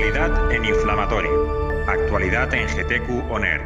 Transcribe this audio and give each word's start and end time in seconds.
Actualidad 0.00 0.50
en 0.50 0.64
inflamatorio. 0.64 1.84
Actualidad 1.86 2.54
en 2.54 2.66
GTQ 2.66 3.30
ONER. 3.30 3.60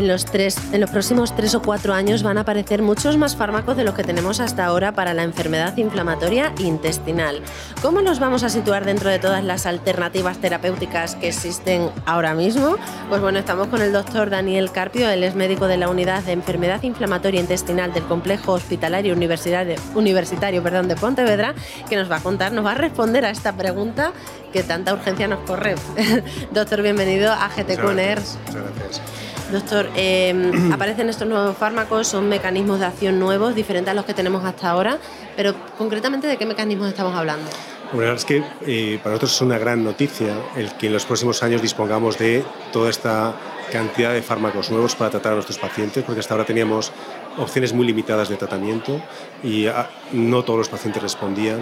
En 0.00 0.08
los, 0.08 0.24
tres, 0.24 0.56
en 0.72 0.80
los 0.80 0.88
próximos 0.88 1.36
tres 1.36 1.54
o 1.54 1.60
cuatro 1.60 1.92
años 1.92 2.22
van 2.22 2.38
a 2.38 2.40
aparecer 2.40 2.80
muchos 2.80 3.18
más 3.18 3.36
fármacos 3.36 3.76
de 3.76 3.84
los 3.84 3.94
que 3.94 4.02
tenemos 4.02 4.40
hasta 4.40 4.64
ahora 4.64 4.92
para 4.92 5.12
la 5.12 5.24
enfermedad 5.24 5.76
inflamatoria 5.76 6.54
intestinal. 6.58 7.42
¿Cómo 7.82 8.00
los 8.00 8.18
vamos 8.18 8.42
a 8.42 8.48
situar 8.48 8.86
dentro 8.86 9.10
de 9.10 9.18
todas 9.18 9.44
las 9.44 9.66
alternativas 9.66 10.38
terapéuticas 10.38 11.16
que 11.16 11.28
existen 11.28 11.90
ahora 12.06 12.32
mismo? 12.32 12.76
Pues 13.10 13.20
bueno, 13.20 13.38
estamos 13.38 13.68
con 13.68 13.82
el 13.82 13.92
doctor 13.92 14.30
Daniel 14.30 14.70
Carpio, 14.72 15.10
él 15.10 15.22
es 15.22 15.34
médico 15.34 15.66
de 15.66 15.76
la 15.76 15.90
unidad 15.90 16.22
de 16.22 16.32
enfermedad 16.32 16.82
inflamatoria 16.82 17.40
intestinal 17.40 17.92
del 17.92 18.04
complejo 18.04 18.52
hospitalario 18.52 19.14
universitario, 19.14 19.76
universitario 19.94 20.62
perdón, 20.62 20.88
de 20.88 20.96
Pontevedra, 20.96 21.54
que 21.90 21.96
nos 21.96 22.10
va 22.10 22.16
a 22.16 22.20
contar, 22.20 22.52
nos 22.52 22.64
va 22.64 22.72
a 22.72 22.76
responder 22.76 23.26
a 23.26 23.30
esta 23.30 23.52
pregunta 23.52 24.12
que 24.50 24.62
tanta 24.62 24.94
urgencia 24.94 25.28
nos 25.28 25.40
corre. 25.40 25.74
doctor, 26.52 26.80
bienvenido 26.80 27.30
a 27.32 27.50
GT 27.50 27.78
Muchas 27.82 28.54
gracias. 28.54 29.29
Doctor, 29.50 29.88
em, 29.96 30.72
aparecen 30.72 31.08
estos 31.08 31.26
nuevos 31.26 31.56
fármacos, 31.56 32.08
son 32.08 32.28
mecanismos 32.28 32.78
de 32.80 32.86
acción 32.86 33.18
nuevos, 33.18 33.54
diferentes 33.54 33.90
a 33.90 33.94
los 33.94 34.04
que 34.04 34.14
tenemos 34.14 34.44
hasta 34.44 34.70
ahora, 34.70 34.98
pero 35.36 35.54
concretamente 35.76 36.26
de 36.26 36.36
qué 36.36 36.46
mecanismos 36.46 36.88
estamos 36.88 37.14
hablando. 37.14 37.48
la 37.92 37.98
verdad 37.98 38.16
es 38.16 38.24
que 38.24 38.44
eh, 38.66 38.98
para 39.02 39.14
nosotros 39.14 39.34
es 39.34 39.40
una 39.40 39.58
gran 39.58 39.82
noticia 39.82 40.34
el 40.56 40.72
que 40.74 40.86
en 40.86 40.92
los 40.92 41.04
próximos 41.04 41.42
años 41.42 41.60
dispongamos 41.62 42.18
de 42.18 42.44
toda 42.72 42.90
esta 42.90 43.34
cantidad 43.70 44.12
de 44.12 44.22
fármacos 44.22 44.70
nuevos 44.70 44.94
para 44.94 45.10
tratar 45.10 45.32
a 45.32 45.34
nuestros 45.36 45.58
pacientes, 45.58 46.04
porque 46.04 46.20
hasta 46.20 46.34
ahora 46.34 46.44
teníamos 46.44 46.92
opciones 47.40 47.72
muy 47.72 47.86
limitadas 47.86 48.28
de 48.28 48.36
tratamiento 48.36 49.00
y 49.42 49.66
ah, 49.66 49.88
no 50.12 50.44
todos 50.44 50.58
los 50.58 50.68
pacientes 50.68 51.02
respondían 51.02 51.60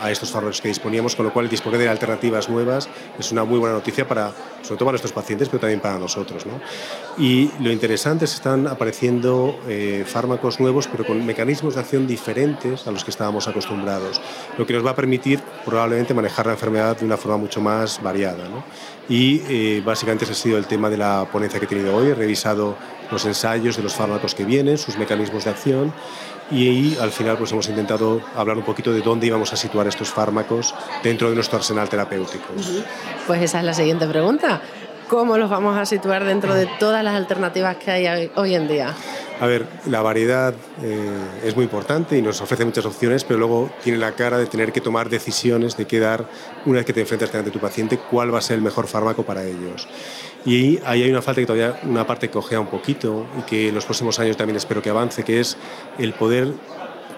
a, 0.00 0.10
estos 0.10 0.30
fármacos 0.30 0.60
que 0.60 0.68
disponíamos, 0.68 1.14
con 1.14 1.26
lo 1.26 1.32
cual 1.32 1.48
disponer 1.48 1.80
de 1.80 1.88
alternativas 1.88 2.48
nuevas 2.48 2.88
es 3.18 3.32
una 3.32 3.44
muy 3.44 3.58
buena 3.58 3.74
noticia 3.74 4.06
para, 4.06 4.32
sobre 4.62 4.78
todo 4.78 4.86
para 4.86 4.92
nuestros 4.92 5.12
pacientes, 5.12 5.48
pero 5.48 5.60
también 5.60 5.80
para 5.80 5.98
nosotros. 5.98 6.44
Y 7.18 7.50
lo 7.60 7.70
interesante 7.70 8.24
es 8.24 8.32
que 8.32 8.36
están 8.36 8.66
apareciendo 8.66 9.58
eh, 9.68 10.04
fármacos 10.06 10.60
nuevos, 10.60 10.88
pero 10.88 11.04
con 11.06 11.24
mecanismos 11.24 11.74
de 11.74 11.80
acción 11.80 12.06
diferentes 12.06 12.86
a 12.86 12.90
los 12.90 13.04
que 13.04 13.10
estábamos 13.10 13.48
acostumbrados, 13.48 14.20
lo 14.58 14.66
que 14.66 14.72
nos 14.72 14.84
va 14.84 14.90
a 14.90 14.96
permitir 14.96 15.40
probablemente 15.64 16.14
manejar 16.14 16.46
la 16.46 16.52
enfermedad 16.52 16.96
de 16.96 17.04
una 17.04 17.16
forma 17.16 17.36
mucho 17.36 17.60
más 17.60 18.02
variada. 18.02 18.44
Y 19.08 19.42
eh, 19.48 19.82
básicamente 19.84 20.24
ese 20.24 20.32
ha 20.32 20.36
sido 20.36 20.58
el 20.58 20.66
tema 20.66 20.88
de 20.88 20.96
la 20.96 21.26
ponencia 21.30 21.58
que 21.58 21.66
he 21.66 21.68
tenido 21.68 21.94
hoy. 21.94 22.08
He 22.08 22.14
revisado 22.14 22.76
los 23.12 23.24
ensayos 23.26 23.76
de 23.76 23.82
los 23.82 23.94
fármacos 23.94 24.34
que 24.34 24.44
vienen, 24.44 24.78
sus 24.78 24.96
mecanismos 24.98 25.44
de 25.44 25.50
acción 25.50 25.92
y 26.50 26.96
al 26.98 27.10
final 27.10 27.36
pues 27.36 27.52
hemos 27.52 27.68
intentado 27.68 28.20
hablar 28.36 28.56
un 28.56 28.64
poquito 28.64 28.92
de 28.92 29.00
dónde 29.00 29.26
íbamos 29.26 29.52
a 29.52 29.56
situar 29.56 29.86
estos 29.86 30.10
fármacos 30.10 30.74
dentro 31.02 31.28
de 31.28 31.34
nuestro 31.34 31.58
arsenal 31.58 31.88
terapéutico. 31.88 32.46
Pues 33.26 33.42
esa 33.42 33.60
es 33.60 33.64
la 33.64 33.74
siguiente 33.74 34.06
pregunta. 34.06 34.60
¿Cómo 35.08 35.36
los 35.36 35.50
vamos 35.50 35.76
a 35.76 35.84
situar 35.84 36.24
dentro 36.24 36.54
de 36.54 36.66
todas 36.78 37.04
las 37.04 37.14
alternativas 37.14 37.76
que 37.76 37.90
hay 37.90 38.30
hoy 38.34 38.54
en 38.54 38.66
día? 38.66 38.94
A 39.40 39.46
ver, 39.46 39.66
la 39.86 40.02
variedad 40.02 40.54
eh, 40.82 41.10
es 41.44 41.56
muy 41.56 41.64
importante 41.64 42.16
y 42.16 42.22
nos 42.22 42.40
ofrece 42.40 42.64
muchas 42.64 42.86
opciones, 42.86 43.24
pero 43.24 43.40
luego 43.40 43.70
tiene 43.82 43.98
la 43.98 44.12
cara 44.12 44.38
de 44.38 44.46
tener 44.46 44.72
que 44.72 44.80
tomar 44.80 45.08
decisiones 45.08 45.76
de 45.76 45.86
qué 45.86 45.98
dar 45.98 46.26
una 46.64 46.78
vez 46.78 46.86
que 46.86 46.92
te 46.92 47.00
enfrentas 47.00 47.34
ante 47.34 47.50
tu 47.50 47.58
paciente, 47.58 47.98
cuál 47.98 48.32
va 48.32 48.38
a 48.38 48.42
ser 48.42 48.56
el 48.56 48.62
mejor 48.62 48.86
fármaco 48.86 49.24
para 49.24 49.44
ellos. 49.44 49.88
Y 50.44 50.78
ahí 50.84 51.02
hay 51.02 51.10
una 51.10 51.22
falta 51.22 51.40
que 51.40 51.46
todavía, 51.46 51.80
una 51.84 52.06
parte 52.06 52.28
que 52.28 52.32
cojea 52.32 52.60
un 52.60 52.68
poquito 52.68 53.26
y 53.38 53.42
que 53.42 53.68
en 53.68 53.74
los 53.74 53.84
próximos 53.84 54.18
años 54.18 54.36
también 54.36 54.56
espero 54.56 54.82
que 54.82 54.90
avance, 54.90 55.24
que 55.24 55.40
es 55.40 55.56
el 55.98 56.12
poder 56.12 56.52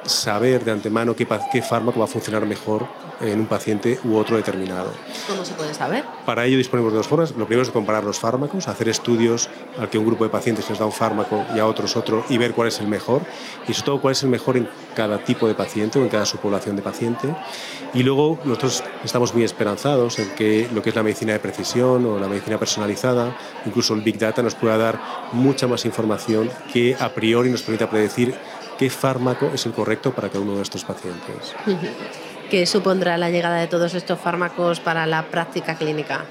saber 0.05 0.64
de 0.64 0.72
antemano 0.72 1.14
qué, 1.14 1.27
qué 1.52 1.62
fármaco 1.62 1.98
va 1.98 2.05
a 2.05 2.08
funcionar 2.08 2.47
mejor 2.47 2.86
en 3.20 3.41
un 3.41 3.47
paciente 3.47 3.98
u 4.05 4.16
otro 4.16 4.36
determinado. 4.36 4.92
¿Cómo 5.28 5.44
se 5.44 5.54
puede 5.54 5.75
saber? 5.75 6.04
Para 6.26 6.44
ello 6.47 6.59
disponemos 6.59 6.92
de 6.92 6.98
dos 6.98 7.09
formas. 7.09 7.31
Lo 7.32 7.47
primero 7.47 7.62
es 7.62 7.70
comparar 7.70 8.04
los 8.04 8.19
fármacos, 8.19 8.69
hacer 8.69 8.88
estudios 8.88 9.48
al 9.78 9.88
que 9.88 9.98
un 9.98 10.06
grupo 10.06 10.25
de 10.25 10.31
pacientes 10.31 10.69
les 10.69 10.78
da 10.78 10.87
un 10.87 10.92
fármaco 10.92 11.44
y 11.54 11.59
a 11.59 11.66
otros 11.66 11.97
otro 11.97 12.25
y 12.28 12.38
ver 12.38 12.53
cuál 12.53 12.69
es 12.69 12.81
el 12.81 12.88
mejor 12.88 13.22
y 13.69 13.72
sobre 13.72 13.87
todo 13.87 14.00
cuál 14.00 14.12
es 14.12 14.22
el 14.22 14.31
mejor 14.31 14.56
en 14.56 14.69
cada 14.94 15.19
tipo 15.19 15.47
de 15.47 15.54
paciente 15.54 15.98
o 15.98 16.03
en 16.03 16.09
cada 16.09 16.26
subpoblación 16.26 16.76
de 16.76 16.82
paciente. 16.82 17.34
Y 17.92 18.03
luego 18.03 18.38
nosotros 18.44 18.82
estamos 19.04 19.34
muy 19.34 19.44
esperanzados 19.44 20.19
en 20.19 20.31
que 20.34 20.69
lo 20.72 20.82
que 20.82 20.91
es 20.91 20.97
la 20.97 21.03
medicina 21.03 21.32
de 21.32 21.38
precisión 21.38 22.04
o 22.06 22.19
la 22.19 22.28
medicina 22.28 22.59
personalizada, 22.59 23.36
incluso 23.66 23.94
el 23.94 24.03
Big 24.03 24.19
Data, 24.19 24.42
nos 24.42 24.54
pueda 24.54 24.76
dar 24.76 25.00
mucha 25.32 25.66
más 25.66 25.84
información 25.84 26.50
que 26.72 26.97
a 26.98 27.10
priori 27.10 27.50
nos 27.50 27.62
permita 27.62 27.88
predecir 27.88 28.34
qué 28.78 28.90
fármaco 28.90 29.50
es 29.54 29.66
el 29.66 29.72
correcto 29.72 30.12
para 30.14 30.28
cada 30.28 30.40
uno 30.40 30.56
de 30.56 30.62
estos 30.62 30.84
pacientes. 30.84 31.54
¿Qué 32.50 32.66
supondrá 32.66 33.16
la 33.18 33.30
llegada 33.30 33.56
de 33.56 33.66
todos 33.66 33.94
estos 33.94 34.18
fármacos 34.18 34.80
para 34.80 35.06
la 35.06 35.24
práctica 35.30 35.76
clínica? 35.76 36.24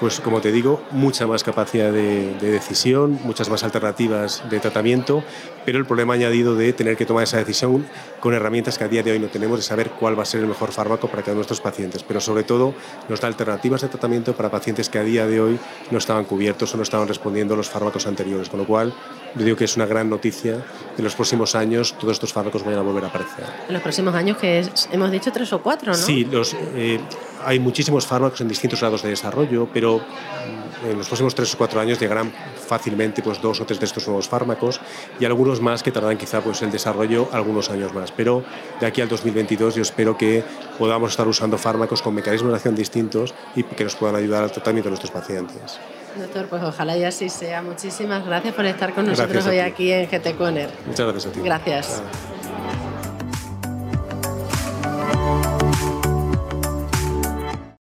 Pues 0.00 0.18
como 0.20 0.40
te 0.40 0.50
digo, 0.50 0.82
mucha 0.90 1.26
más 1.26 1.44
capacidad 1.44 1.92
de, 1.92 2.34
decisión, 2.40 3.20
muchas 3.22 3.50
más 3.50 3.62
alternativas 3.62 4.42
de 4.48 4.58
tratamiento, 4.58 5.22
pero 5.66 5.78
el 5.78 5.84
problema 5.84 6.14
añadido 6.14 6.56
de 6.56 6.72
tener 6.72 6.96
que 6.96 7.04
tomar 7.04 7.24
esa 7.24 7.36
decisión 7.36 7.86
con 8.18 8.32
herramientas 8.32 8.78
que 8.78 8.84
a 8.84 8.88
día 8.88 9.02
de 9.02 9.12
hoy 9.12 9.18
no 9.18 9.28
tenemos, 9.28 9.58
de 9.58 9.62
saber 9.62 9.90
cuál 9.90 10.18
va 10.18 10.22
a 10.22 10.26
ser 10.26 10.40
el 10.40 10.46
mejor 10.46 10.72
fármaco 10.72 11.08
para 11.08 11.22
cada 11.22 11.32
uno 11.32 11.42
de 11.42 11.48
nuestros 11.48 11.60
pacientes, 11.60 12.02
pero 12.02 12.18
sobre 12.20 12.44
todo 12.44 12.74
nos 13.10 13.20
da 13.20 13.28
alternativas 13.28 13.82
de 13.82 13.88
tratamiento 13.88 14.34
para 14.34 14.50
pacientes 14.50 14.88
que 14.88 14.98
a 14.98 15.04
día 15.04 15.26
de 15.26 15.40
hoy 15.40 15.58
no 15.90 15.98
estaban 15.98 16.24
cubiertos 16.24 16.72
o 16.72 16.78
no 16.78 16.82
estaban 16.82 17.06
respondiendo 17.06 17.52
a 17.52 17.56
los 17.58 17.68
fármacos 17.68 18.06
anteriores, 18.06 18.48
con 18.48 18.60
lo 18.60 18.66
cual 18.66 18.94
yo 19.36 19.44
digo 19.44 19.56
que 19.56 19.64
es 19.64 19.76
una 19.76 19.86
gran 19.86 20.08
noticia 20.08 20.64
que 20.96 21.02
en 21.02 21.04
los 21.04 21.14
próximos 21.14 21.54
años 21.54 21.94
todos 21.98 22.14
estos 22.14 22.32
fármacos 22.32 22.64
vayan 22.64 22.80
a 22.80 22.82
volver 22.82 23.04
a 23.04 23.08
aparecer. 23.08 23.44
En 23.68 23.74
los 23.74 23.82
próximos 23.82 24.14
años, 24.14 24.38
que 24.38 24.64
hemos 24.92 25.10
dicho 25.10 25.30
tres 25.30 25.52
o 25.52 25.62
cuatro, 25.62 25.92
¿no? 25.92 25.98
Sí, 25.98 26.24
los, 26.24 26.56
eh, 26.74 26.98
hay 27.44 27.58
muchísimos 27.58 28.06
fármacos 28.06 28.40
en 28.40 28.48
distintos 28.48 28.80
grados 28.80 29.02
de 29.02 29.10
desarrollo, 29.10 29.68
pero 29.72 29.98
mm, 29.98 30.86
en 30.90 30.98
los 30.98 31.06
próximos 31.06 31.34
tres 31.34 31.54
o 31.54 31.58
cuatro 31.58 31.80
años 31.80 31.98
llegarán 31.98 32.32
fácilmente 32.66 33.22
pues, 33.22 33.40
dos 33.40 33.60
o 33.60 33.66
tres 33.66 33.80
de 33.80 33.86
estos 33.86 34.06
nuevos 34.06 34.28
fármacos 34.28 34.80
y 35.18 35.24
algunos 35.24 35.60
más 35.60 35.82
que 35.82 35.90
tardarán 35.90 36.18
quizá 36.18 36.40
pues, 36.40 36.62
el 36.62 36.70
desarrollo 36.70 37.28
algunos 37.32 37.70
años 37.70 37.92
más. 37.92 38.12
Pero 38.12 38.42
de 38.80 38.86
aquí 38.86 39.00
al 39.00 39.08
2022 39.08 39.74
yo 39.74 39.82
espero 39.82 40.16
que 40.16 40.42
podamos 40.78 41.10
estar 41.10 41.26
usando 41.28 41.58
fármacos 41.58 42.02
con 42.02 42.14
mecanismos 42.14 42.52
de 42.52 42.56
acción 42.56 42.74
distintos 42.74 43.34
y 43.54 43.62
que 43.62 43.84
nos 43.84 43.96
puedan 43.96 44.16
ayudar 44.16 44.44
al 44.44 44.52
tratamiento 44.52 44.88
de 44.88 44.90
nuestros 44.90 45.10
pacientes. 45.10 45.78
Doctor, 46.16 46.46
pues 46.46 46.62
ojalá 46.62 46.96
y 46.96 47.04
así 47.04 47.28
sea. 47.28 47.62
Muchísimas 47.62 48.26
gracias 48.26 48.54
por 48.54 48.64
estar 48.66 48.92
con 48.94 49.06
nosotros 49.06 49.46
hoy 49.46 49.58
aquí 49.58 49.92
en 49.92 50.08
GT 50.08 50.36
Conner. 50.36 50.70
Muchas 50.86 51.06
gracias 51.06 51.26
a 51.26 51.32
ti. 51.32 51.40
Gracias. 51.40 52.02